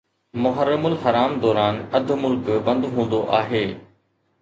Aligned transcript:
محرم 0.43 0.83
الحرام 0.89 1.31
دوران 1.43 1.75
اڌ 1.99 2.07
ملڪ 2.23 2.45
بند 2.67 2.83
هوندو 2.93 3.21
آهي. 3.41 3.65